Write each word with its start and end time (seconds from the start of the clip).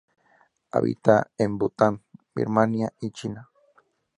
Habita 0.71 1.29
en 1.37 1.59
Bután, 1.59 2.03
Birmania 2.33 2.91
y 3.01 3.11
China. 3.11 3.51